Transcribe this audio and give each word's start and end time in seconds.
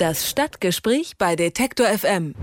Das 0.00 0.30
Stadtgespräch 0.30 1.18
bei 1.18 1.36
Detektor 1.36 1.86
FM. 1.86 2.34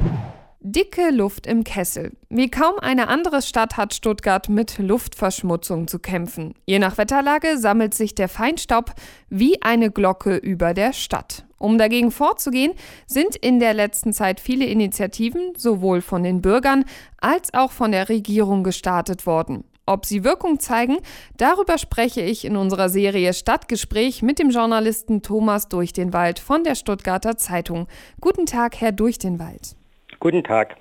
Dicke 0.59 1.09
Luft 1.09 1.47
im 1.47 1.63
Kessel. 1.63 2.15
Wie 2.29 2.51
kaum 2.51 2.77
eine 2.77 3.07
andere 3.07 3.41
Stadt 3.41 3.77
hat 3.77 3.95
Stuttgart 3.95 4.47
mit 4.47 4.77
Luftverschmutzung 4.77 5.87
zu 5.87 5.97
kämpfen. 5.97 6.53
Je 6.67 6.77
nach 6.77 6.99
Wetterlage 6.99 7.57
sammelt 7.57 7.95
sich 7.95 8.13
der 8.13 8.29
Feinstaub 8.29 8.93
wie 9.29 9.59
eine 9.63 9.89
Glocke 9.89 10.35
über 10.35 10.75
der 10.75 10.93
Stadt. 10.93 11.47
Um 11.57 11.79
dagegen 11.79 12.11
vorzugehen, 12.11 12.73
sind 13.07 13.35
in 13.35 13.59
der 13.59 13.73
letzten 13.73 14.13
Zeit 14.13 14.39
viele 14.39 14.65
Initiativen 14.65 15.53
sowohl 15.57 16.01
von 16.01 16.21
den 16.21 16.43
Bürgern 16.43 16.85
als 17.19 17.55
auch 17.55 17.71
von 17.71 17.91
der 17.91 18.07
Regierung 18.07 18.63
gestartet 18.63 19.25
worden. 19.25 19.63
Ob 19.89 20.05
sie 20.05 20.25
Wirkung 20.25 20.59
zeigen, 20.59 20.97
darüber 21.37 21.77
spreche 21.77 22.19
ich 22.19 22.43
in 22.43 22.57
unserer 22.57 22.89
Serie 22.89 23.33
Stadtgespräch 23.33 24.21
mit 24.21 24.37
dem 24.37 24.49
Journalisten 24.49 25.21
Thomas 25.21 25.69
Durch 25.69 25.93
den 25.93 26.11
Wald 26.11 26.39
von 26.39 26.65
der 26.65 26.75
Stuttgarter 26.75 27.37
Zeitung. 27.37 27.87
Guten 28.19 28.45
Tag, 28.45 28.81
Herr 28.81 28.91
Durch 28.91 29.17
den 29.17 29.39
Wald. 29.39 29.77
Guten 30.19 30.43
Tag. 30.43 30.75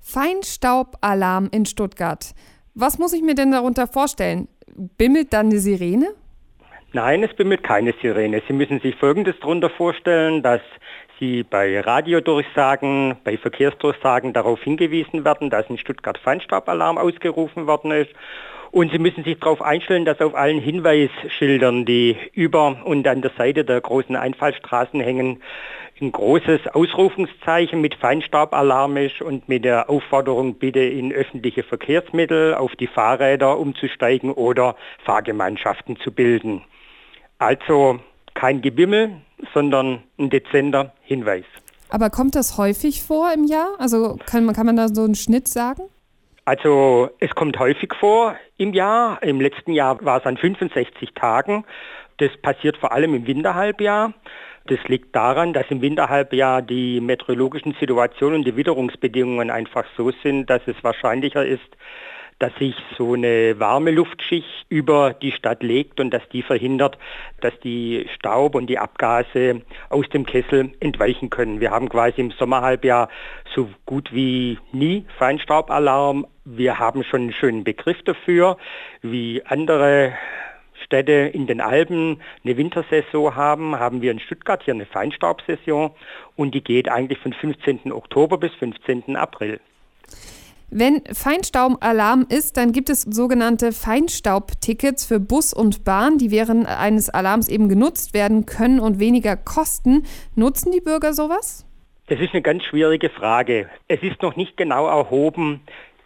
Feinstaubalarm 0.00 1.48
in 1.52 1.64
Stuttgart. 1.64 2.34
Was 2.74 2.98
muss 2.98 3.12
ich 3.12 3.22
mir 3.22 3.36
denn 3.36 3.52
darunter 3.52 3.86
vorstellen? 3.86 4.48
Bimmelt 4.98 5.32
dann 5.32 5.46
eine 5.46 5.60
Sirene? 5.60 6.08
Nein, 6.92 7.22
es 7.22 7.32
bimmelt 7.36 7.62
keine 7.62 7.94
Sirene. 8.02 8.42
Sie 8.48 8.52
müssen 8.52 8.80
sich 8.80 8.96
Folgendes 8.96 9.36
darunter 9.40 9.70
vorstellen, 9.70 10.42
dass 10.42 10.60
Sie 11.20 11.44
bei 11.44 11.78
Radiodurchsagen, 11.78 13.16
bei 13.22 13.36
Verkehrsdurchsagen 13.36 14.32
darauf 14.32 14.60
hingewiesen 14.62 15.24
werden, 15.24 15.50
dass 15.50 15.68
in 15.68 15.78
Stuttgart 15.78 16.18
Feinstaubalarm 16.18 16.98
ausgerufen 16.98 17.66
worden 17.66 17.92
ist. 17.92 18.10
Und 18.72 18.92
Sie 18.92 18.98
müssen 18.98 19.24
sich 19.24 19.38
darauf 19.38 19.62
einstellen, 19.62 20.04
dass 20.04 20.20
auf 20.20 20.34
allen 20.34 20.60
Hinweisschildern, 20.60 21.84
die 21.84 22.16
über 22.32 22.80
und 22.84 23.06
an 23.06 23.20
der 23.20 23.32
Seite 23.36 23.64
der 23.64 23.80
großen 23.80 24.16
Einfallstraßen 24.16 25.00
hängen, 25.00 25.42
ein 26.00 26.12
großes 26.12 26.68
Ausrufungszeichen 26.68 27.80
mit 27.80 27.94
Feinstaubalarm 27.96 28.96
ist 28.96 29.20
und 29.20 29.48
mit 29.48 29.64
der 29.64 29.90
Aufforderung, 29.90 30.54
bitte 30.54 30.80
in 30.80 31.12
öffentliche 31.12 31.62
Verkehrsmittel, 31.62 32.54
auf 32.54 32.74
die 32.76 32.86
Fahrräder 32.86 33.58
umzusteigen 33.58 34.32
oder 34.32 34.76
Fahrgemeinschaften 35.04 35.98
zu 35.98 36.12
bilden. 36.12 36.62
Also 37.38 38.00
kein 38.34 38.62
Gebimmel, 38.62 39.16
sondern 39.54 40.02
ein 40.18 40.30
dezenter 40.30 40.92
Hinweis. 41.02 41.44
Aber 41.88 42.10
kommt 42.10 42.34
das 42.36 42.56
häufig 42.56 43.02
vor 43.02 43.32
im 43.32 43.44
Jahr? 43.44 43.74
Also 43.78 44.18
kann 44.26 44.44
man, 44.44 44.54
kann 44.54 44.66
man 44.66 44.76
da 44.76 44.88
so 44.88 45.02
einen 45.02 45.14
Schnitt 45.16 45.48
sagen? 45.48 45.82
Also 46.44 47.10
es 47.20 47.30
kommt 47.34 47.58
häufig 47.58 47.92
vor 47.98 48.36
im 48.56 48.72
Jahr. 48.72 49.22
Im 49.22 49.40
letzten 49.40 49.72
Jahr 49.72 50.04
war 50.04 50.18
es 50.18 50.26
an 50.26 50.36
65 50.36 51.10
Tagen. 51.14 51.64
Das 52.18 52.30
passiert 52.42 52.76
vor 52.76 52.92
allem 52.92 53.14
im 53.14 53.26
Winterhalbjahr. 53.26 54.14
Das 54.66 54.78
liegt 54.86 55.16
daran, 55.16 55.52
dass 55.52 55.66
im 55.70 55.80
Winterhalbjahr 55.80 56.62
die 56.62 57.00
meteorologischen 57.00 57.74
Situationen 57.80 58.40
und 58.40 58.46
die 58.46 58.56
Witterungsbedingungen 58.56 59.50
einfach 59.50 59.84
so 59.96 60.12
sind, 60.22 60.48
dass 60.48 60.60
es 60.66 60.76
wahrscheinlicher 60.82 61.44
ist, 61.44 61.76
dass 62.40 62.54
sich 62.56 62.74
so 62.96 63.12
eine 63.12 63.60
warme 63.60 63.90
Luftschicht 63.90 64.66
über 64.70 65.12
die 65.12 65.30
Stadt 65.30 65.62
legt 65.62 66.00
und 66.00 66.10
dass 66.10 66.26
die 66.30 66.42
verhindert, 66.42 66.98
dass 67.40 67.52
die 67.60 68.08
Staub 68.14 68.54
und 68.54 68.66
die 68.66 68.78
Abgase 68.78 69.60
aus 69.90 70.08
dem 70.08 70.24
Kessel 70.24 70.72
entweichen 70.80 71.28
können. 71.28 71.60
Wir 71.60 71.70
haben 71.70 71.88
quasi 71.90 72.20
im 72.20 72.30
Sommerhalbjahr 72.32 73.10
so 73.54 73.68
gut 73.84 74.12
wie 74.12 74.58
nie 74.72 75.04
Feinstaubalarm. 75.18 76.26
Wir 76.46 76.78
haben 76.78 77.04
schon 77.04 77.20
einen 77.20 77.32
schönen 77.32 77.62
Begriff 77.62 78.02
dafür, 78.04 78.56
wie 79.02 79.44
andere 79.44 80.14
Städte 80.84 81.12
in 81.12 81.46
den 81.46 81.60
Alpen 81.60 82.22
eine 82.42 82.56
Wintersaison 82.56 83.36
haben, 83.36 83.78
haben 83.78 84.00
wir 84.00 84.10
in 84.12 84.18
Stuttgart 84.18 84.62
hier 84.64 84.72
eine 84.72 84.86
Feinstaubsaison 84.86 85.90
und 86.36 86.54
die 86.54 86.64
geht 86.64 86.88
eigentlich 86.88 87.18
von 87.18 87.34
15. 87.34 87.92
Oktober 87.92 88.38
bis 88.38 88.54
15. 88.54 89.14
April. 89.14 89.60
Wenn 90.72 91.02
Feinstaubalarm 91.12 92.26
ist, 92.28 92.56
dann 92.56 92.70
gibt 92.70 92.90
es 92.90 93.02
sogenannte 93.02 93.72
Feinstaubtickets 93.72 95.04
für 95.04 95.18
Bus 95.18 95.52
und 95.52 95.82
Bahn, 95.84 96.16
die 96.18 96.30
während 96.30 96.68
eines 96.68 97.10
Alarms 97.10 97.48
eben 97.48 97.68
genutzt 97.68 98.14
werden 98.14 98.46
können 98.46 98.78
und 98.78 99.00
weniger 99.00 99.36
kosten. 99.36 100.04
Nutzen 100.36 100.70
die 100.70 100.80
Bürger 100.80 101.12
sowas? 101.12 101.66
Das 102.06 102.20
ist 102.20 102.32
eine 102.32 102.42
ganz 102.42 102.62
schwierige 102.62 103.10
Frage. 103.10 103.68
Es 103.88 104.00
ist 104.02 104.22
noch 104.22 104.36
nicht 104.36 104.56
genau 104.56 104.86
erhoben, 104.86 105.60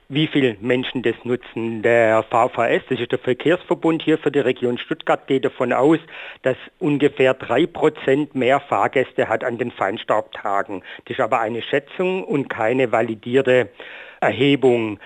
wie 0.09 0.29
viele 0.29 0.57
Menschen 0.63 1.03
das 1.03 1.15
nutzen. 1.25 1.83
Der 1.83 2.23
VVS, 2.23 2.85
das 2.89 3.01
ist 3.01 3.13
der 3.13 3.19
Verkehrsverbund 3.19 4.03
hier 4.03 4.17
für 4.17 4.31
die 4.31 4.39
Region 4.39 4.79
Stuttgart, 4.79 5.27
geht 5.27 5.45
davon 5.45 5.75
aus, 5.75 5.99
dass 6.41 6.57
ungefähr 6.79 7.35
drei 7.35 7.67
Prozent 7.67 8.35
mehr 8.35 8.61
Fahrgäste 8.61 9.29
hat 9.29 9.45
an 9.45 9.59
den 9.59 9.71
Feinstaubtagen. 9.71 10.83
Das 11.05 11.19
ist 11.19 11.21
aber 11.21 11.41
eine 11.41 11.61
Schätzung 11.61 12.25
und 12.25 12.49
keine 12.49 12.93
validierte 12.93 13.69
Erhebung. 14.25 14.99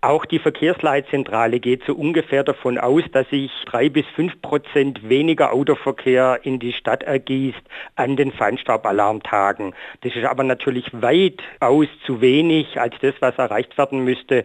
Auch 0.00 0.26
die 0.26 0.38
Verkehrsleitzentrale 0.38 1.60
geht 1.60 1.82
so 1.86 1.94
ungefähr 1.94 2.44
davon 2.44 2.76
aus, 2.76 3.04
dass 3.12 3.26
sich 3.30 3.50
drei 3.64 3.88
bis 3.88 4.04
fünf 4.14 4.42
Prozent 4.42 5.08
weniger 5.08 5.50
Autoverkehr 5.50 6.40
in 6.42 6.58
die 6.58 6.74
Stadt 6.74 7.02
ergießt 7.04 7.62
an 7.96 8.14
den 8.16 8.30
Feinstaubalarmtagen. 8.30 9.74
Das 10.02 10.14
ist 10.14 10.26
aber 10.26 10.44
natürlich 10.44 10.90
weitaus 10.92 11.86
zu 12.04 12.20
wenig 12.20 12.78
als 12.78 12.94
das, 13.00 13.14
was 13.20 13.38
erreicht 13.38 13.78
werden 13.78 14.04
müsste, 14.04 14.44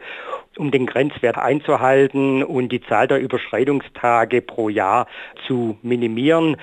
um 0.55 0.71
den 0.71 0.85
Grenzwert 0.85 1.37
einzuhalten 1.37 2.41
und 2.41 2.69
die 2.69 2.81
Zahl 2.81 3.09
der 3.09 3.19
Überschreitungstage 3.19 4.41
pro 4.41 4.69
Jahr 4.69 5.07
zu 5.45 5.77
minimieren. 5.81 6.55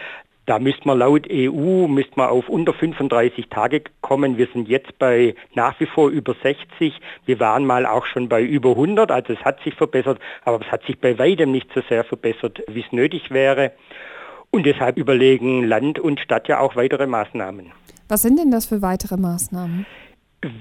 Da 0.46 0.60
müsste 0.60 0.86
man 0.86 1.00
laut 1.00 1.26
EU 1.28 1.88
müsste 1.88 2.12
man 2.14 2.28
auf 2.28 2.48
unter 2.48 2.72
35 2.72 3.48
Tage 3.48 3.82
kommen. 4.00 4.38
Wir 4.38 4.46
sind 4.52 4.68
jetzt 4.68 4.96
bei 5.00 5.34
nach 5.54 5.78
wie 5.80 5.86
vor 5.86 6.08
über 6.08 6.36
60. 6.40 6.94
Wir 7.24 7.40
waren 7.40 7.66
mal 7.66 7.84
auch 7.84 8.06
schon 8.06 8.28
bei 8.28 8.42
über 8.42 8.70
100, 8.70 9.10
also 9.10 9.32
es 9.32 9.40
hat 9.40 9.60
sich 9.64 9.74
verbessert, 9.74 10.20
aber 10.44 10.64
es 10.64 10.70
hat 10.70 10.84
sich 10.84 11.00
bei 11.00 11.18
weitem 11.18 11.50
nicht 11.50 11.68
so 11.74 11.82
sehr 11.88 12.04
verbessert, 12.04 12.62
wie 12.68 12.80
es 12.80 12.92
nötig 12.92 13.32
wäre. 13.32 13.72
Und 14.52 14.66
deshalb 14.66 14.96
überlegen 14.98 15.64
Land 15.64 15.98
und 15.98 16.20
Stadt 16.20 16.46
ja 16.46 16.60
auch 16.60 16.76
weitere 16.76 17.08
Maßnahmen. 17.08 17.72
Was 18.08 18.22
sind 18.22 18.38
denn 18.38 18.52
das 18.52 18.66
für 18.66 18.82
weitere 18.82 19.16
Maßnahmen? 19.16 19.84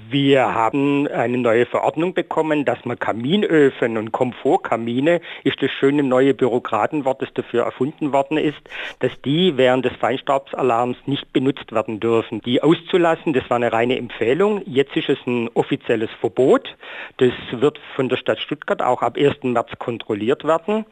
Wir 0.09 0.53
haben 0.53 1.07
eine 1.07 1.38
neue 1.38 1.66
Verordnung 1.66 2.13
bekommen, 2.13 2.66
dass 2.66 2.84
man 2.85 2.97
Kaminöfen 2.97 3.97
und 3.97 4.12
Komfortkamine, 4.12 5.22
ist 5.44 5.62
das 5.62 5.69
schöne 5.72 6.01
neue 6.01 6.34
Bürokratenwort, 6.34 7.22
das 7.22 7.34
dafür 7.34 7.63
erfunden 7.63 8.12
worden 8.12 8.38
ist, 8.38 8.57
dass 9.00 9.12
die 9.24 9.57
während 9.57 9.85
des 9.85 9.94
Feinstaubsalarms 9.97 10.97
nicht 11.06 11.31
benutzt 11.34 11.72
werden 11.72 12.00
dürfen. 12.00 12.41
Die 12.41 12.63
auszulassen, 12.63 13.34
das 13.34 13.47
war 13.50 13.57
eine 13.57 13.72
reine 13.72 13.97
Empfehlung. 13.97 14.63
Jetzt 14.66 14.95
ist 14.95 15.09
es 15.09 15.19
ein 15.28 15.50
offizielles 15.53 16.09
Verbot. 16.19 16.75
Das 17.18 17.34
wird 17.51 17.79
von 17.95 18.09
der 18.09 18.18
Stadt 18.18 18.40
Stuttgart 18.40 18.81
auch 18.81 19.03
ab 19.03 19.18
1. 19.18 19.44
März 19.44 19.69
kontrolliert 19.78 20.45
werden. 20.45 20.85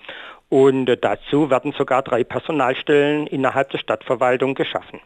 Und 0.49 0.85
dazu 1.01 1.49
werden 1.49 1.73
sogar 1.75 2.03
drei 2.03 2.23
Personalstellen 2.23 3.25
innerhalb 3.25 3.71
der 3.71 3.79
Stadtverwaltung 3.79 4.53
geschaffen. 4.53 4.99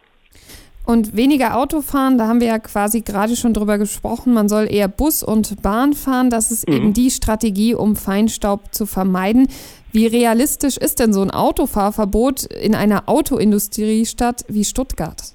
Und 0.87 1.17
weniger 1.17 1.57
Auto 1.57 1.81
fahren, 1.81 2.17
da 2.17 2.27
haben 2.27 2.39
wir 2.39 2.47
ja 2.47 2.59
quasi 2.59 3.01
gerade 3.01 3.35
schon 3.35 3.53
drüber 3.53 3.77
gesprochen, 3.77 4.33
man 4.33 4.47
soll 4.47 4.71
eher 4.71 4.87
Bus 4.87 5.21
und 5.21 5.61
Bahn 5.61 5.91
fahren. 5.91 6.29
Das 6.29 6.49
ist 6.49 6.65
mhm. 6.65 6.75
eben 6.75 6.93
die 6.93 7.11
Strategie, 7.11 7.75
um 7.75 7.97
Feinstaub 7.97 8.73
zu 8.73 8.85
vermeiden. 8.85 9.49
Wie 9.91 10.07
realistisch 10.07 10.77
ist 10.77 11.01
denn 11.01 11.11
so 11.11 11.21
ein 11.21 11.29
Autofahrverbot 11.29 12.45
in 12.45 12.73
einer 12.73 13.09
Autoindustriestadt 13.09 14.45
wie 14.47 14.63
Stuttgart? 14.63 15.33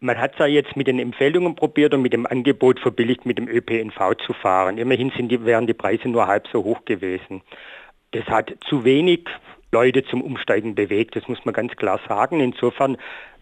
Man 0.00 0.18
hat 0.18 0.32
es 0.32 0.40
ja 0.40 0.46
jetzt 0.46 0.74
mit 0.74 0.88
den 0.88 0.98
Empfehlungen 0.98 1.54
probiert 1.54 1.94
und 1.94 2.02
mit 2.02 2.12
dem 2.12 2.26
Angebot 2.26 2.80
verbilligt, 2.80 3.26
mit 3.26 3.38
dem 3.38 3.46
ÖPNV 3.46 4.16
zu 4.26 4.32
fahren. 4.32 4.76
Immerhin 4.76 5.12
sind 5.16 5.28
die, 5.28 5.44
wären 5.44 5.68
die 5.68 5.74
Preise 5.74 6.08
nur 6.08 6.26
halb 6.26 6.48
so 6.52 6.64
hoch 6.64 6.84
gewesen. 6.84 7.42
Das 8.10 8.24
hat 8.24 8.52
zu 8.68 8.82
wenig 8.82 9.28
Leute 9.70 10.04
zum 10.04 10.20
Umsteigen 10.20 10.74
bewegt, 10.74 11.14
das 11.14 11.28
muss 11.28 11.44
man 11.44 11.54
ganz 11.54 11.76
klar 11.76 12.00
sagen. 12.08 12.40
Insofern 12.40 12.96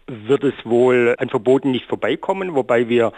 wird 0.07 0.43
es 0.43 0.53
wohl 0.63 1.15
an 1.17 1.29
Verboten 1.29 1.71
nicht 1.71 1.85
vorbeikommen, 1.85 2.55
wobei 2.55 2.89
wir 2.89 3.13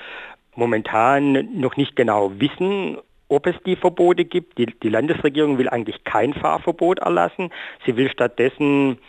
momentan 0.56 1.60
noch 1.60 1.78
nicht 1.78 1.96
genau 1.96 2.32
wissen, 2.40 2.98
ob 3.28 3.48
es 3.48 3.56
die 3.66 3.76
Verbote 3.76 4.26
gibt. 4.26 4.58
Die, 4.58 4.68
die, 4.68 4.90
Landesregierung 4.90 5.58
will 5.58 5.70
eigentlich 5.70 6.04
kein 6.04 6.34
Fahrverbot 6.34 7.00
erlassen. 7.00 7.52
Sie 7.86 7.96
will 7.98 8.10
stattdessen 8.10 9.00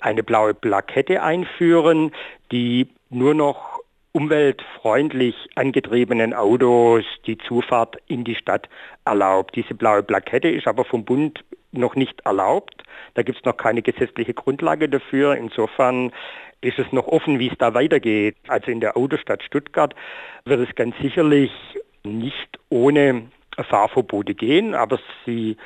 eine 0.00 0.22
blaue 0.22 0.54
Plakette 0.54 1.22
einführen, 1.22 2.12
die 2.52 2.88
nur 3.10 3.34
noch 3.34 3.80
umweltfreundlich 4.12 5.34
angetriebenen 5.56 6.34
Autos 6.34 7.04
die 7.26 7.36
Zufahrt 7.36 7.96
in 8.06 8.22
die 8.22 8.36
Stadt 8.36 8.68
erlaubt. 9.04 9.56
Diese 9.56 9.74
blaue 9.74 10.04
Plakette 10.04 10.48
ist 10.48 10.68
aber 10.68 10.84
vom 10.84 11.04
Bund 11.04 11.44
noch 11.72 11.96
nicht 11.96 12.20
erlaubt. 12.24 12.84
Da 13.14 13.22
gibt 13.22 13.38
es 13.38 13.44
noch 13.44 13.56
keine 13.56 13.82
gesetzliche 13.82 14.32
Grundlage 14.32 14.88
dafür. 14.88 15.34
Insofern 15.34 16.12
ist 16.64 16.78
es 16.78 16.90
noch 16.92 17.06
offen, 17.06 17.38
wie 17.38 17.48
es 17.48 17.58
da 17.58 17.74
weitergeht. 17.74 18.36
Also 18.48 18.70
in 18.70 18.80
der 18.80 18.96
Autostadt 18.96 19.42
Stuttgart 19.42 19.94
wird 20.44 20.68
es 20.68 20.74
ganz 20.74 20.96
sicherlich 20.98 21.52
nicht 22.04 22.58
ohne 22.70 23.26
Fahrverbote 23.68 24.34
gehen, 24.34 24.74
aber 24.74 24.98
Sie 25.24 25.56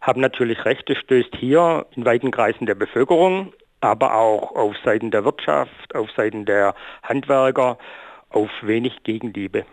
haben 0.00 0.20
natürlich 0.20 0.64
recht, 0.64 0.88
es 0.90 0.98
stößt 0.98 1.34
hier 1.36 1.86
in 1.96 2.04
weiten 2.04 2.30
Kreisen 2.30 2.66
der 2.66 2.74
Bevölkerung, 2.74 3.52
aber 3.80 4.14
auch 4.14 4.54
auf 4.54 4.76
Seiten 4.84 5.10
der 5.10 5.24
Wirtschaft, 5.24 5.94
auf 5.94 6.10
Seiten 6.12 6.44
der 6.44 6.74
Handwerker 7.02 7.78
auf 8.30 8.50
wenig 8.62 9.02
Gegenliebe. 9.02 9.64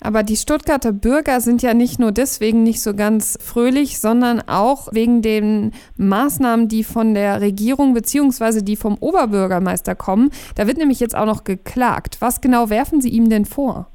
Aber 0.00 0.22
die 0.22 0.36
Stuttgarter 0.36 0.92
Bürger 0.92 1.40
sind 1.40 1.62
ja 1.62 1.74
nicht 1.74 1.98
nur 1.98 2.10
deswegen 2.10 2.62
nicht 2.62 2.80
so 2.80 2.94
ganz 2.94 3.38
fröhlich, 3.40 4.00
sondern 4.00 4.40
auch 4.40 4.88
wegen 4.92 5.20
den 5.20 5.72
Maßnahmen, 5.96 6.68
die 6.68 6.84
von 6.84 7.14
der 7.14 7.40
Regierung 7.40 7.92
bzw. 7.94 8.62
die 8.62 8.76
vom 8.76 8.96
Oberbürgermeister 8.98 9.94
kommen. 9.94 10.30
Da 10.54 10.66
wird 10.66 10.78
nämlich 10.78 11.00
jetzt 11.00 11.16
auch 11.16 11.26
noch 11.26 11.44
geklagt. 11.44 12.16
Was 12.20 12.40
genau 12.40 12.70
werfen 12.70 13.00
Sie 13.00 13.10
ihm 13.10 13.28
denn 13.28 13.44
vor? 13.44 13.90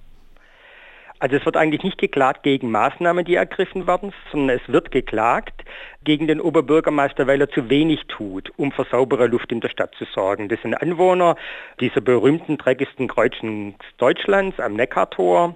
Also 1.25 1.37
es 1.37 1.45
wird 1.47 1.57
eigentlich 1.57 1.81
nicht 1.81 1.97
geklagt 1.97 2.43
gegen 2.43 2.69
Maßnahmen, 2.69 3.25
die 3.25 3.33
ergriffen 3.33 3.87
werden, 3.87 4.13
sondern 4.31 4.59
es 4.59 4.71
wird 4.71 4.91
geklagt 4.91 5.65
gegen 6.03 6.27
den 6.27 6.39
Oberbürgermeister, 6.39 7.25
weil 7.25 7.41
er 7.41 7.49
zu 7.49 7.67
wenig 7.67 8.05
tut, 8.07 8.51
um 8.57 8.71
für 8.71 8.85
saubere 8.91 9.25
Luft 9.25 9.51
in 9.51 9.59
der 9.59 9.69
Stadt 9.69 9.95
zu 9.95 10.05
sorgen. 10.13 10.49
Das 10.49 10.61
sind 10.61 10.75
Anwohner 10.75 11.35
dieser 11.79 12.01
berühmten 12.01 12.59
dreckigsten 12.59 13.07
Kreuzung 13.07 13.73
Deutschlands 13.97 14.59
am 14.59 14.75
Neckartor. 14.75 15.55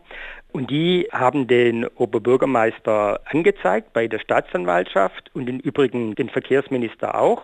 Und 0.54 0.72
die 0.72 1.08
haben 1.12 1.46
den 1.46 1.86
Oberbürgermeister 1.86 3.22
angezeigt 3.26 3.94
bei 3.94 4.08
der 4.08 4.18
Staatsanwaltschaft 4.18 5.30
und 5.36 5.48
im 5.48 5.60
Übrigen 5.60 6.16
den 6.16 6.30
Verkehrsminister 6.30 7.14
auch, 7.14 7.44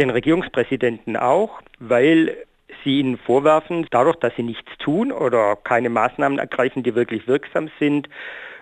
den 0.00 0.08
Regierungspräsidenten 0.08 1.18
auch, 1.18 1.60
weil 1.78 2.46
sie 2.82 3.00
ihnen 3.00 3.18
vorwerfen, 3.18 3.86
dadurch, 3.90 4.16
dass 4.16 4.34
sie 4.36 4.42
nichts 4.42 4.70
tun 4.78 5.12
oder 5.12 5.56
keine 5.56 5.90
Maßnahmen 5.90 6.38
ergreifen, 6.38 6.82
die 6.82 6.94
wirklich 6.94 7.26
wirksam 7.28 7.70
sind, 7.78 8.08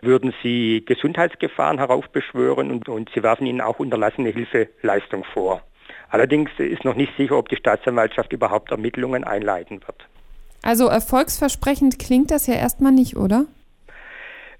würden 0.02 0.34
sie 0.42 0.82
Gesundheitsgefahren 0.84 1.78
heraufbeschwören 1.78 2.70
und, 2.70 2.88
und 2.88 3.10
sie 3.14 3.22
werfen 3.22 3.46
ihnen 3.46 3.60
auch 3.60 3.78
unterlassene 3.78 4.30
Hilfeleistung 4.30 5.24
vor. 5.24 5.62
Allerdings 6.10 6.50
ist 6.58 6.84
noch 6.84 6.96
nicht 6.96 7.16
sicher, 7.16 7.38
ob 7.38 7.48
die 7.48 7.56
Staatsanwaltschaft 7.56 8.32
überhaupt 8.32 8.70
Ermittlungen 8.70 9.24
einleiten 9.24 9.80
wird. 9.86 10.06
Also 10.62 10.86
erfolgsversprechend 10.86 11.98
klingt 11.98 12.30
das 12.30 12.46
ja 12.46 12.54
erstmal 12.54 12.92
nicht, 12.92 13.16
oder? 13.16 13.46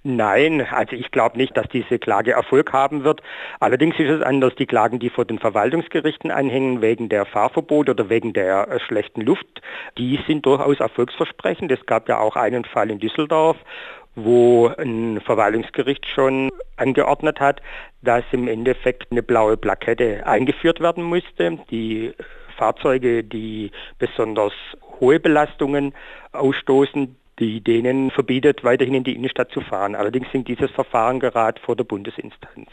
Nein, 0.04 0.66
also 0.69 0.96
ich 0.96 1.12
glaube 1.12 1.37
nicht, 1.37 1.56
dass 1.56 1.69
diese 1.69 2.00
Klage 2.00 2.32
Erfolg 2.32 2.72
haben 2.72 3.04
wird. 3.04 3.22
Allerdings 3.60 3.96
ist 4.00 4.10
es 4.10 4.20
anders, 4.20 4.52
die 4.56 4.66
Klagen, 4.66 4.99
die 4.99 5.10
vor 5.10 5.25
den 5.25 5.38
Verwaltungsgerichten 5.38 6.32
anhängen, 6.32 6.82
wegen 6.82 7.08
der 7.08 7.25
Fahrverbot 7.25 7.88
oder 7.88 8.08
wegen 8.08 8.32
der 8.32 8.69
äh, 8.69 8.81
schlechten 8.81 9.20
Luft, 9.20 9.62
die 9.99 10.19
sind 10.26 10.44
durchaus 10.44 10.81
erfolgsversprechend. 10.81 11.70
Es 11.70 11.87
gab 11.87 12.08
ja 12.08 12.19
auch 12.19 12.34
einen 12.34 12.64
Fall 12.64 12.90
in 12.90 12.99
Düsseldorf, 12.99 13.56
wo 14.16 14.66
ein 14.76 15.20
Verwaltungsgericht 15.20 16.04
schon 16.08 16.50
angeordnet 16.76 17.38
hat, 17.38 17.62
dass 18.02 18.25
im 18.32 18.49
Endeffekt 18.49 19.12
eine 19.12 19.22
blaue 19.22 19.56
Plakette 19.56 20.26
eingeführt 20.26 20.81
werden 20.81 21.04
musste. 21.04 21.58
Die 21.70 22.12
Fahrzeuge, 22.56 23.22
die 23.22 23.70
besonders 23.99 24.52
hohe 25.00 25.20
Belastungen 25.20 25.94
ausstoßen, 26.32 27.16
die 27.43 27.61
denen 27.61 28.11
verbietet, 28.12 28.62
weiterhin 28.62 28.94
in 28.94 29.05
die 29.05 29.15
Innenstadt 29.15 29.50
zu 29.50 29.61
fahren. 29.61 29.97
Allerdings 29.97 30.29
sind 30.31 30.47
dieses 30.47 30.71
Verfahren 30.71 31.19
gerade 31.19 31.61
vor 31.61 31.75
der 31.75 31.85
Bundesinstanz. 31.85 32.69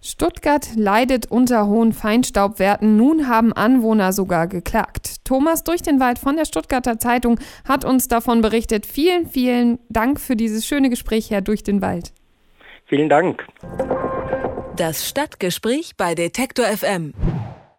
Stuttgart 0.00 0.68
leidet 0.76 1.30
unter 1.30 1.66
hohen 1.66 1.92
Feinstaubwerten. 1.92 2.96
Nun 2.96 3.28
haben 3.28 3.52
Anwohner 3.52 4.12
sogar 4.12 4.46
geklagt. 4.46 5.24
Thomas 5.24 5.64
durch 5.64 5.82
den 5.82 6.00
Wald 6.00 6.18
von 6.18 6.36
der 6.36 6.44
Stuttgarter 6.44 6.98
Zeitung 6.98 7.38
hat 7.68 7.84
uns 7.84 8.08
davon 8.08 8.40
berichtet. 8.40 8.86
Vielen, 8.86 9.26
vielen 9.26 9.78
Dank 9.88 10.20
für 10.20 10.36
dieses 10.36 10.64
schöne 10.66 10.88
Gespräch, 10.90 11.30
Herr 11.30 11.42
Durch 11.42 11.62
den 11.62 11.82
Wald. 11.82 12.12
Vielen 12.86 13.08
Dank. 13.08 13.46
Das 14.76 15.08
Stadtgespräch 15.08 15.96
bei 15.96 16.14
Detektor 16.14 16.66
FM. 16.66 17.12